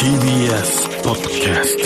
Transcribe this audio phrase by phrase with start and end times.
[0.00, 1.82] TBS ポッドキャスト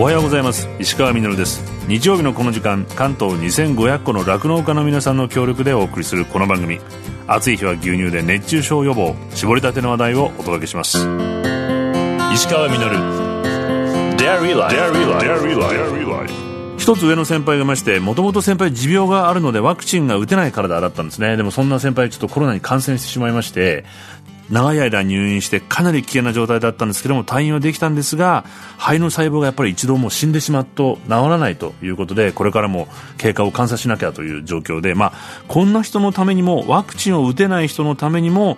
[0.00, 0.68] おはようございます。
[0.78, 1.64] 石川みです。
[1.88, 6.78] 日曜日のこの時間関東2500個の酪農家の皆さんの協力でお送りするこの番組。
[7.26, 10.98] 暑い日は牛乳で熱中症予防絞りたての話題をお届けします。
[12.32, 12.78] 石川み
[14.16, 16.47] Dairy Life
[16.88, 21.36] 一つ上の先輩がいましてもともと先輩持病があるのでワクチンが打てない体だったんですね。
[21.36, 23.84] でもそんな先輩ちょっとコロナに感染してしまいまして
[24.48, 28.46] 長い間入院してかなり危険な状態だったんですけども退院はできたんですが
[28.78, 35.12] 肺の細胞がやっぱり一度もう死んでしまうと治らないということでこれからも経過を観察しなきゃという状況で、まあ、
[35.46, 38.56] こんな人のためにもワクチンを打てない人のためにも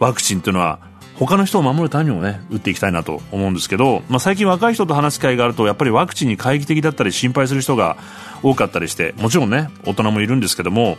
[0.00, 0.80] ワクチンというのは
[1.18, 7.96] 他の人を守るためにもね打っていきたいなと思うんですけど、まあ、最近若い人と話す機会があるとやっぱりワクチンに懐疑的だったり心配する人が
[8.42, 10.96] 多かったりしてもちろんね大人もいるんですけども、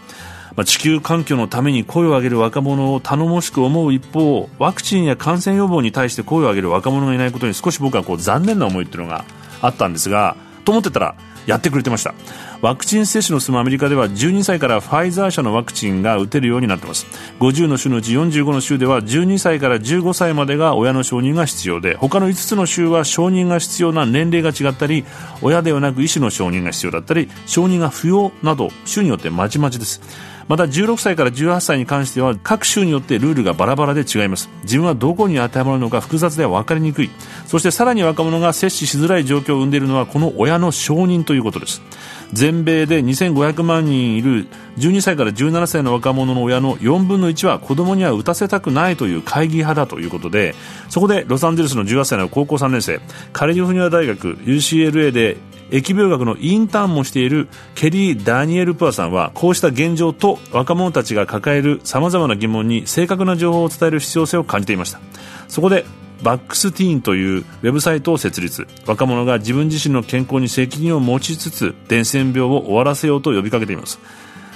[0.57, 9.23] まあ、地球環境のために声を上げる若者を頼もしく思う一方ワクチンや感染予防に対して声を上げる若者がいないことに少し僕はこう残念な思いっていうのが
[9.61, 12.13] あったんですがと思ってたらやってくれてました。
[12.61, 17.05] ワクチン接種の進むアメリカでは12歳からファイザー社のワクチンが打てるようになっています。
[17.39, 25.05] 50の州のうち45の州では12歳から15歳までが親の承認が必要で他の5つの州は承認が必要な年齢が違ったり
[25.41, 30.01] 親ではなく医師の承認が必要だったり承認が不要など州によってまちまちです。
[30.49, 34.49] また16歳から18歳に関しては各州によってルールがバラバラで違います。
[34.63, 37.11] 自分はどこに当てはまるのか複雑では分かりにくい。
[37.45, 41.83] そしてさらに若者が接種しづらい状況を生んでいるのはこの親の承認ということです。
[42.33, 44.47] 全米で2500万人いる
[44.77, 50.53] 12歳から17歳の若者の親の4分の1は子供には打たせたくないという会議派だということで
[50.89, 52.99] そこでロサンゼルスの18歳の高校3年生
[53.33, 55.37] カリフォルニア大学 UCLA で
[55.71, 64.99] 疫病学のインターンもしているケリー・ダニエル・プアさんはこうした現状と若者たちが抱えるさまざまな疑問に正確な情報を伝える必要性を感じていました。
[65.47, 65.85] そこで
[66.23, 73.99] VaxTeen というウェブサイトを設立若者が自分自身の健康に責任を持ちつつ伝染病を終わらせようと呼びかけています。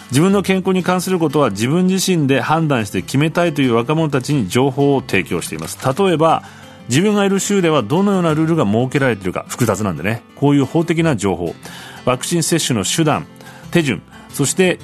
[0.10, 5.80] 自分の健康に関することは自分自身で判断して決めたいという若者たちに情報を提供しています。
[5.98, 6.44] 例えば
[6.90, 10.22] 自分がいる州ではどのようなルールが設けられているか複雑なんでね。
[10.36, 11.56] こういう法的な情報。
[12.06, 13.26] ワクチン接種の手段
[13.72, 14.78] 手順そして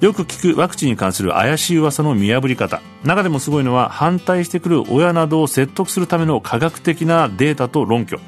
[0.00, 2.80] よく聞くワクチンに関する怪しい噂の見破り方。
[3.04, 8.18] 中でもすごいのは反対してくる親などを説得するための科学的なデータと論拠。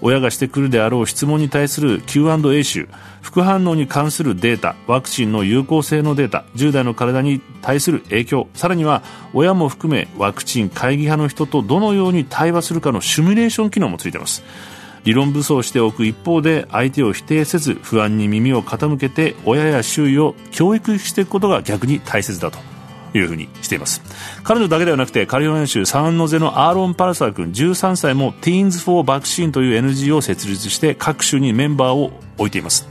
[0.00, 2.88] 親がしてくるであろう質問に対する Q&A 集
[3.20, 9.02] 副反応に関するデータワクチンの有効性のデータ10代の体に対する影響さらには
[9.34, 14.42] 親も含めワクチン会議派の人とどのように対話するかのシミュレーション機能もついています。
[15.04, 22.77] 理論武装しておく一方で相手を否定せず不安に耳を傾けて親や周囲を教育していくことが逆に大切だと。
[23.14, 24.02] いうふうにしています。
[24.42, 32.86] 彼女だけではなくてカリフォルニア州サンノゼのアーロン・パルサー君13歳も Teens for Vaccine という NGO を設立して各州にメンバーを置いています。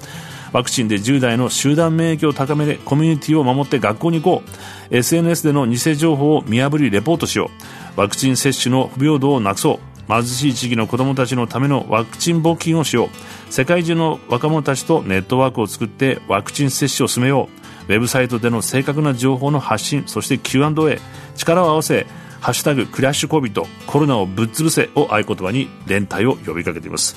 [0.53, 4.95] ワクチンで10代の集団免疫を高めてコミュニティを守って学校に行こう。
[4.95, 7.51] SNS での偽情報を見破りレポートしよ
[7.95, 7.99] う。
[7.99, 9.79] ワクチン接種の不平等をなくそう。
[10.07, 13.53] 貧しい地域の子どもたちのためのワクチン募金をしよう。
[13.53, 17.66] 世界中の若者たちとネットワークを作ってワクチン接種を進めよう。
[17.88, 21.00] ウェブサイトでの正確な情報の発信そして Q&A
[21.36, 22.06] 力を合わせ
[22.40, 27.16] 「ハッシュタグクラッシュコビットコロナをぶっ潰せ」を合言葉に連帯を呼びかけています。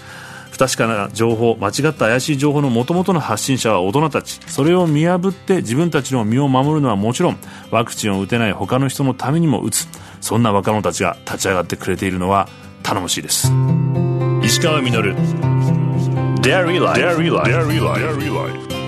[0.50, 4.40] 不確かな情報間違った怪しい情報のもともとの発信者は大人たち。
[4.46, 7.38] それを見破って自分たちの身を守るのはもちろん
[7.70, 9.88] ワクチンを打てない他の人のためにも打つ。
[10.20, 12.48] そんな若者たちが立ち上がってくれているのは
[12.82, 13.52] 頼もしいです。
[14.42, 15.14] 石川稔。
[16.42, 18.79] Dairy Life Dairy Life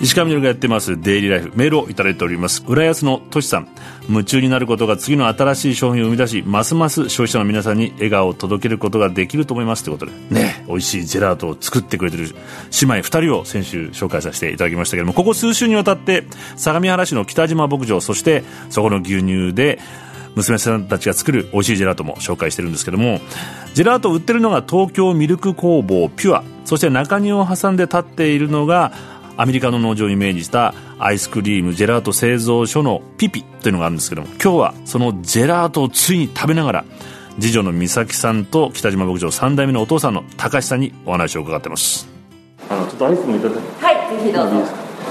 [0.00, 2.62] 石川稔がやってますデイリーライフメールをいただいております。
[2.68, 3.68] 浦安のとしさん
[4.08, 10.12] 夢中になることが次の新しい商品を生み出しますます消費者の皆さんに笑顔を届けることができると思いますということで。
[10.30, 10.64] ね。
[10.68, 12.32] 美味しいジェラートを作ってくれてる姉
[12.82, 16.24] 妹2人を先週紹介させていただきましたけどもここ数週にわたって
[16.56, 19.80] 相模原市の北島牧場そしてそこの牛乳で
[20.36, 23.20] 娘さんたちが作る美味しいジェラートも紹介してるんですけども
[23.74, 28.92] ジェラートを売ってるのが東京ミルク工房ピュアそして中庭を挟んで立っているのが
[29.40, 36.84] アメリカの農場をイメージしたアイスクリームジェラート製造所のピピというのがあるんですけども今日はそのジェラートをついに食べながら
[37.38, 42.08] 次女の美咲さんと北島牧場3代目のお父さんの高橋さんにお話を伺ってます。
[42.68, 44.66] あのちょっとアイスもいただはいぜひどうぞ。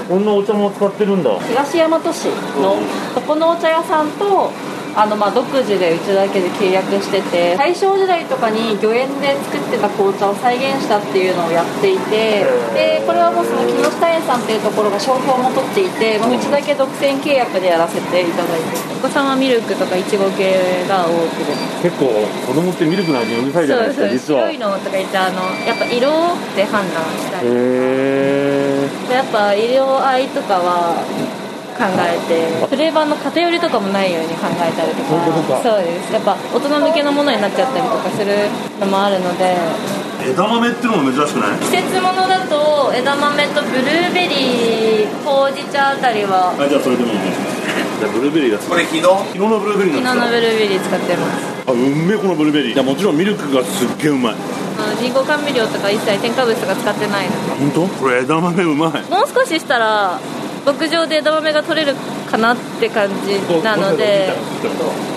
[0.06, 1.38] こんなお茶も使ってるんだ。
[1.40, 2.26] 東大和市
[2.60, 2.76] の
[3.14, 4.52] そこのお茶屋さんと
[4.98, 12.42] あのまあ独自でうちだけで契約してて大正時代とかに御苑で作ってた紅茶を再現したっていうのをやっていて
[12.74, 21.54] でこれはもうその木下園さんっていうところが商標も取っていてもううちだけ独占契約でやらせていただいてお子様ミルクとかいちご系が多くて。
[21.78, 22.10] 結構
[22.44, 24.50] 子供ってミルクの味にうるさいじゃないですか実は。
[24.50, 26.10] 白いのとか言ってあのやっぱ色
[26.56, 27.46] で判断したり。
[27.46, 30.98] へえでやっぱ色合いとかは
[31.78, 36.12] 考えてフレーバーの偏りとかもないように考えたりとかそうです。
[36.12, 39.54] やっぱ大人向けのものになっちゃったりとかするのもあるので。
[40.18, 41.58] 枝豆ってのも珍しくない？
[41.60, 46.50] 季節物だと枝豆とブルーベリーほうじ茶あたりは。
[46.58, 47.30] あじゃあそれでもいいね。
[48.02, 49.00] じゃあブルーベリーがこれ日？
[49.00, 51.46] 野昨日のブルーベリー昨日なんですのブルーベリー使ってます。
[51.64, 52.74] かあうんめえこのブルーベリー。
[52.74, 54.34] いやもちろんミルクがすっげえうまい。
[54.34, 57.32] あの人工甘味料とか一切添加物とか使ってないの。
[57.46, 57.86] で本当？
[58.02, 59.06] これ枝豆うまい。
[59.06, 60.18] もう少ししたら
[60.64, 61.94] 牧場で枝豆が取れる
[62.30, 64.32] かなって感じなので。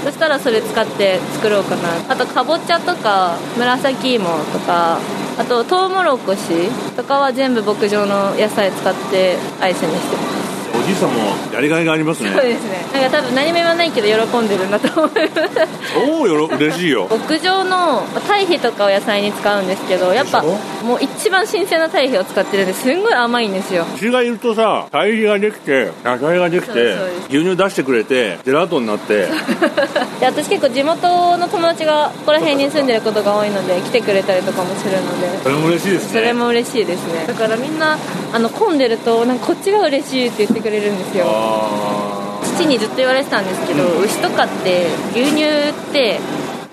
[0.03, 1.89] そしたらそれ使って作ろうかな。
[2.09, 4.97] あとかぼちゃとか紫芋とか
[5.37, 10.40] あとトウモロコシとかは全部牧場の野菜使ってアイスにしてます
[10.81, 11.19] おじいさんも
[11.53, 12.31] やりがいがありますね。
[12.31, 13.01] そうですね。
[13.01, 15.49] なんか多分何も言わないけど喜んでるんだと思います。
[15.93, 17.07] 超よろ嬉しいよ。
[17.07, 23.85] 牧場の堆肥とかを野菜に使うんですけどやっぱもう一番新鮮な堆肥を使ってるんですんごい甘いんですよ。
[23.95, 26.95] 牛がいるとさ堆肥ができて野菜ができて
[27.29, 29.27] 牛乳出してくれてジェラートになって。
[30.19, 35.43] で私結構地元の友達がここら辺に住んでることが多いので来てくれたりとかもするので。
[35.43, 36.19] それも嬉しいですね。
[36.19, 37.25] それも嬉しいですね。
[37.27, 37.97] だからみんな
[38.33, 41.25] あの混んでるとなんかこっちが嬉しいって言ってくれるんですよ。
[41.27, 46.19] あ父にずっと言われてたんですけど、牛とかって牛乳って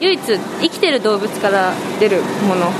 [0.01, 2.71] 唯一生きてる動物から出るもの。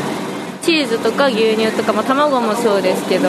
[0.63, 3.29] チーズとか牛乳とか、まあ、卵もそうですけど。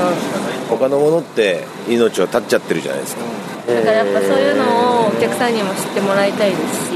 [0.69, 3.21] 他のものって命を絶っちゃってるじゃないですか。
[3.67, 6.93] だからやっぱそういうのをお客さんにも知ってもらいたいですし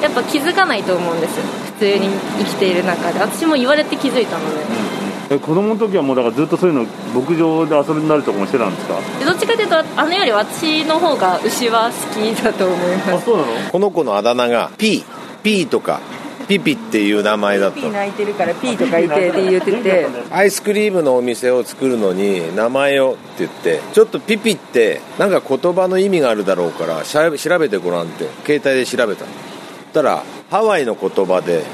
[0.00, 1.40] やっぱ気づかないと思うんです。
[1.74, 2.08] 普通に
[2.38, 3.20] 生きている中で。
[3.20, 4.60] 私も言われて気づいたので。
[4.62, 5.03] ー
[5.34, 6.84] え子供の時はもうだからずっとそういうの
[7.18, 9.00] 牧場で遊びになるとかもしてたんですか？
[9.18, 13.24] でどっちかというとあのより私の方が牛は好きだと思います。
[13.24, 13.70] そうなの？
[13.70, 15.04] この子のあだ名がピー
[15.42, 16.00] ピーとか
[16.46, 20.06] ピピっていう名前だったピー泣いてるからピーとか言ってって言ってて。
[20.30, 29.32] アイスクリームのお店を作るのに名前をって言ってちょっとピピってなんか言葉の意味があるだろうからしゃ調べてごらんって携帯で調べたの。
[29.32, 31.64] そしたらハワイの言葉で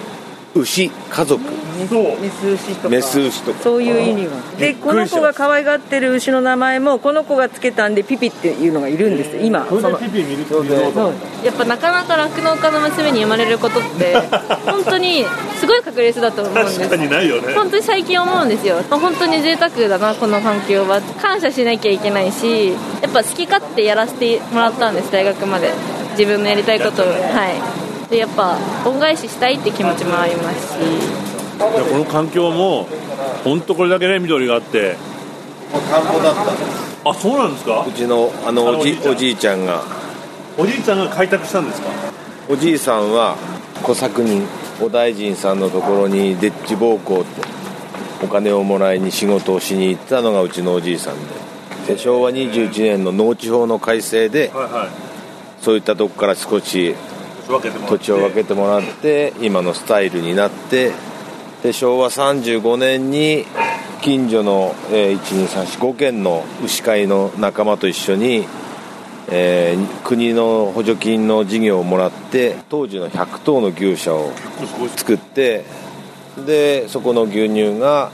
[0.54, 1.40] 牛家族。
[1.78, 2.20] メスそう。
[2.20, 2.88] メス牛とか。
[2.88, 3.62] メス牛とか。
[3.62, 9.66] そういう意味がでこの子が可愛がってる牛の名前もこの子がつけたんでピピっていうのがいるんですよ今。
[9.66, 11.14] それでピピ見るとそう。
[11.44, 14.16] やっぱなかなか酪農家の娘に生まれることって
[14.66, 15.24] 本当に
[15.58, 17.54] すごい確率だと思うんです確かにないよね。
[17.54, 18.76] 本当に最近思うんですよ。
[18.90, 21.00] 本当に贅沢だなこの環境は。
[21.22, 22.68] 感謝しなきゃいけないし
[23.02, 25.70] やっぱ好き勝手やらせてもらったんです大学まで。
[26.18, 27.06] 自分のやりたいことを。
[27.06, 30.80] はいでやっぱ恩返ししたいって気持ちもありますし。
[30.80, 32.88] いやこの環境も
[33.44, 34.96] 本当これだけね緑があって。
[35.70, 37.86] 田んぼだったあそうなんですか？
[37.86, 39.60] うちのあのおじあのおじいちゃん。
[39.60, 39.82] おじいちゃんが。
[40.58, 41.88] おじいちゃんが開拓したんですか？
[42.48, 43.36] おじいさんは
[43.82, 44.46] 小作人
[44.80, 47.42] お大臣さんのところにデッチ奉公って
[48.24, 51.14] お金をもらいに仕事をしに行ったのがうちのおじいさん
[51.86, 51.94] で。
[51.94, 54.88] で昭和21年の農地法の改正ではいはい。
[55.62, 56.94] そういったとこから少し
[57.88, 60.92] 土地を分けてもらって今のスタイルになって
[61.62, 63.44] で昭和35年に
[64.02, 68.46] 近所の、えー、12345軒の牛飼いの仲間と一緒に、
[69.28, 74.32] えー国の補助金の事業をもらって当時の100頭の牛舎を
[74.96, 75.64] 作って
[76.44, 78.10] でそこの牛乳が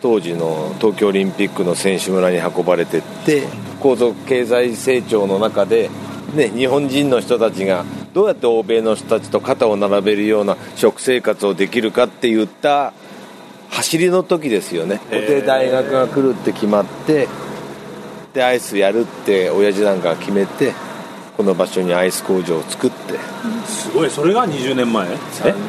[0.00, 3.46] 当時の東京オリンピックの選手村に運ばれてって
[3.80, 5.90] 高速経済成長の中で、
[6.34, 7.84] ね、日本人の人たちが
[8.14, 12.92] どうやって欧米の人たちと肩を並べるような食生活をできるかって言った
[13.70, 15.00] 走りの時ですよね。
[15.10, 17.28] で大学が来るって決まって
[18.32, 20.72] でアイスやるって親父なんかが決めて
[21.36, 23.18] この場所にアイス工場を作って。
[23.66, 24.10] すごい。
[24.10, 25.06] それが20年前？
[25.08, 25.14] え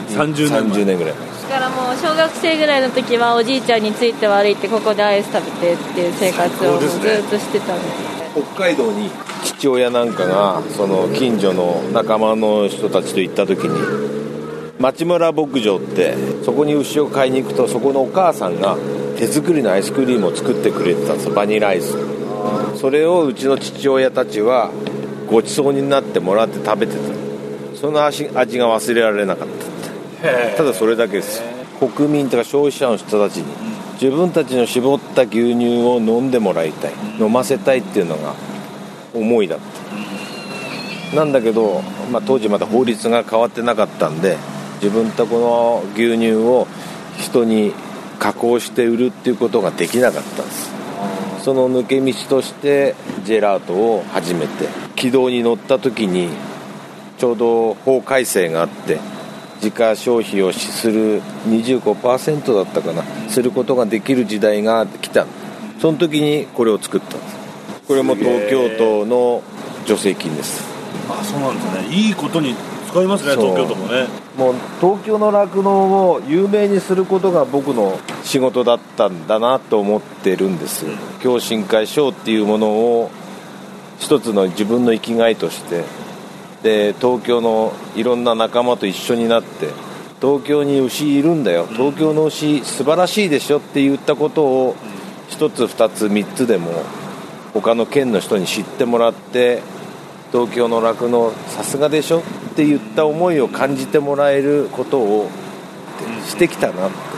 [0.10, 1.14] ？30年前30年ぐらい
[1.50, 6.90] だからもう小学生ぐらいの時はおじいちゃんについて歩いてここでアイス食べてっていう生活をずっ
[7.30, 9.10] としてたんで北海道に
[9.44, 18.78] 父親なんかがその近所の仲間の人たちと行った時に町村牧場ってそこに牛を買いに行くとそこのお母さんが
[19.18, 21.34] 手作りのアイスクリームを作ってくれてたんですよ。
[21.34, 21.98] バニラアイス。
[22.78, 24.72] それをうちの父親たちは
[25.30, 27.78] ごちそうになってもらって食べてた。
[27.78, 30.56] その味味が忘れられなかったって。
[30.56, 31.44] ただそれだけです。
[31.80, 33.46] 国民とか消費者の人たちに
[34.02, 36.94] 自分たちの絞った牛乳を飲んでもらいたい。
[37.20, 38.34] 飲ませたいっていうのが
[39.14, 39.60] 思いだっ
[41.12, 41.16] た。
[41.16, 44.38] なんだけど、まあ、当時まだ法律が変わってなかったんで
[44.82, 46.68] 自分とこの牛乳を
[47.18, 47.74] 人に
[48.20, 50.72] 加工して売るっていうことができなかったんです。
[51.42, 56.30] その抜け道としてジェラートを始めて軌道に乗った時に
[57.18, 59.00] ちょうど法改正があって
[59.62, 63.04] 自家消費をする25%だったかな。
[63.30, 65.26] することができる時代が来た。
[65.80, 67.36] その時にこれを作ったんです。
[67.88, 69.42] これも東京都の
[69.86, 70.64] 助成金です。
[71.10, 71.96] あそうなんですね。
[71.96, 72.56] いいことに
[72.90, 74.08] 使いますね東京都もね。
[74.38, 80.86] もう東京の酪農を有名にすることが僕の仕事だったんだなと思ってるんです。
[81.22, 83.12] 共進会賞っていうものを
[84.00, 85.84] 一つの自分の生きがいとして
[86.64, 89.70] で東京のいろんな仲間と一緒になって
[90.22, 91.68] 東京に牛いるんだよ。
[91.68, 94.76] 東京の牛素晴らしいでしょって言ったことを
[95.30, 96.72] 1つ2つ3つでも
[97.54, 99.62] 他の県の人に知ってもらって
[100.32, 102.24] 東京の酪農さすがでしょっ
[102.56, 105.30] て言った思いを感じてもらえることを
[106.26, 107.10] してきたなって。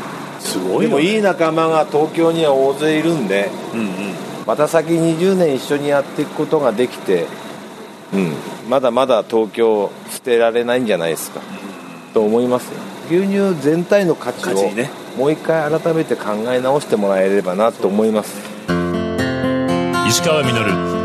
[0.41, 3.87] すごい、でもいい仲間が東京には大勢いるんで、うんうん、
[4.45, 7.27] また先20年一緒にやっていくことができて、
[8.13, 8.33] うん、
[8.69, 11.41] まだまだ東京捨てられないんじゃないですか、
[12.13, 12.79] と思いますよ。
[13.09, 14.71] 牛乳全体の価値を
[15.17, 18.37] もう一回改めて考え直してもらえればなと思います。
[20.07, 21.01] 石川稔。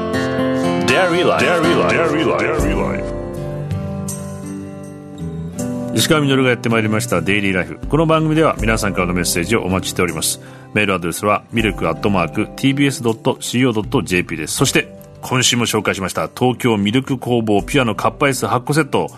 [5.95, 7.21] 石川稔がやってまいりました。
[7.23, 10.41] デイリーライフこの番組では皆さんからのメッセージをお待ちしております。
[10.75, 14.55] メールアドレスはミルクアットマーク TBS.CO.JP です。
[14.55, 19.09] そして今週も紹介しました東京ミルク工房ピュアのカップアイス8個セット。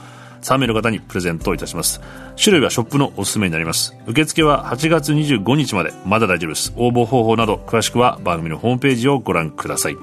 [0.42, 2.00] 3名の方にプレゼントいたします。
[2.42, 3.96] 種類はショップのおすすめになります。
[4.06, 5.92] 受付は8月25日まで。
[6.06, 6.72] まだ大丈夫です。
[6.76, 9.96] 応募方法など詳しくは番組のホームページをご覧ください。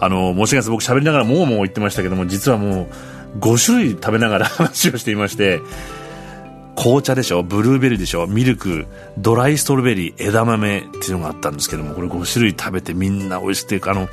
[0.00, 0.70] あの申し訳ないです。
[0.70, 5.60] 僕喋りながらもうもう言ってましたけども実はもう5種類食べながら 話をしていまして
[6.80, 7.42] 紅茶でしょ？
[7.42, 8.28] ブルーベリーでしょ？
[8.28, 8.86] ミルク
[9.18, 14.08] ドライストロベリー枝豆っていうのがあったんですけどもこれ5種類食べてみんな美味しくてあの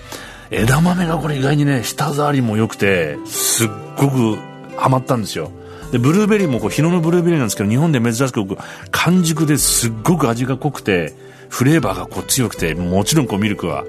[0.50, 4.38] 枝豆がこれ意外にね舌触りも良くてすっごく
[4.78, 5.52] ハマったんですよ。
[5.92, 8.44] でブルーベリーもこう日野のブルーベリーなんですけど日本で珍しく
[8.90, 11.14] 完熟ですっごく味が濃くて
[11.50, 13.86] フレーバーがこう強くてもちろんこうミルクは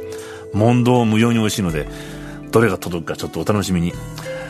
[0.52, 1.88] 問答無用に美味しいので
[2.50, 3.94] どれが届くかちょっとお楽しみに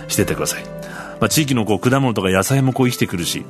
[0.09, 3.45] しててください、まあ、地域のこう果物とか野菜もこう生きてくるし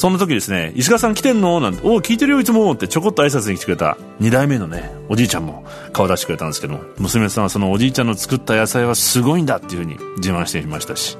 [0.00, 1.60] そんな時ですね、石川さん来てんの？
[1.60, 11.18] なんて、おお聞いてるよいつもってちょこっと挨拶に来てくれた2代目のね、おじいちゃんも顔出してくれたんですけど、娘さんはそのおじいちゃんの作った野菜はすごいんだっていうふうに自慢していましたし、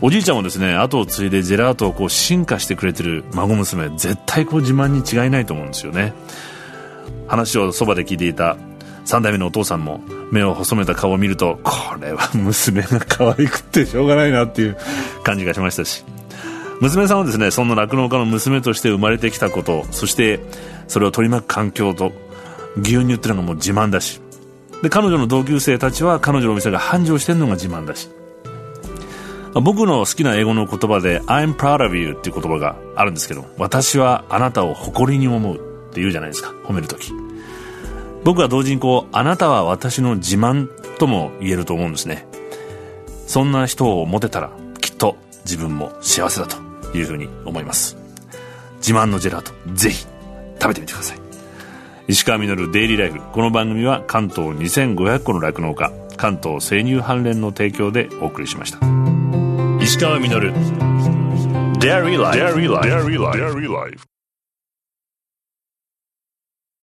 [0.00, 6.12] おじいちゃんもですね、後を継いでジェラートをこう進化してくれてる孫娘、絶対こう自慢に違いないと思うんですよね。
[7.28, 8.56] 話をそばで聞いていた
[9.04, 10.00] 3代目のお父さんも
[10.32, 14.76] 目を細めた顔を見ると、これは娘が可愛くってしょうがないなっていう
[15.22, 16.04] 感じがしましたし、
[16.80, 20.40] 娘さんはですねそんな酪農家の娘として生まれてきたことそして
[20.88, 22.12] それを取り巻く環境と
[22.76, 24.20] 牛乳っていうのがもう自慢だし
[24.82, 28.08] で彼女の同級生たちは彼女のお店が繁盛してるのが自慢だし。
[29.52, 35.58] 僕の好きな英語の言葉で I'm proud of you っていう言葉があるんですけど私はあなたを誇りに思うっ
[35.92, 37.10] て言うじゃないですか褒めるとき
[38.22, 40.68] 僕は同時にこうあなたは私の自慢
[40.98, 42.26] とも言えると思うんですね。
[43.26, 46.69] そんな人を持てたらきっと自分も幸せだと。
[46.98, 47.96] いうふうに思います。
[48.76, 50.06] 自慢のジェラートぜひ
[50.60, 51.18] 食べてみてください。
[52.08, 58.78] 石川稔デイリーライフこの番組は関東2500個の酪農家関東生乳関連の提供でお送りしました。
[59.80, 60.52] 石川稔。
[61.80, 64.09] Dairy Life